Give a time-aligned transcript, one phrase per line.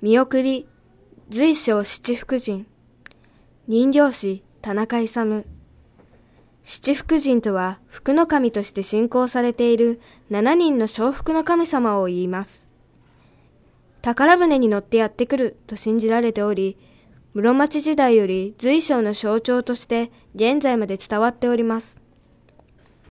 [0.00, 0.68] 見送り、
[1.28, 2.66] 随所七福神。
[3.66, 5.44] 人形師、田中勇。
[6.62, 10.00] 七福神とは、福の神として信仰されている
[10.30, 12.64] 七人の小福の神様を言います。
[14.00, 16.76] 宝船に乗ってやってくると信じられており、
[17.34, 21.97] 室町時代より随所の象徴として現在まで伝わっております。